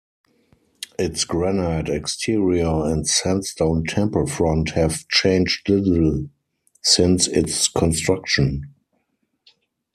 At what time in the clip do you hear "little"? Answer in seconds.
5.69-6.27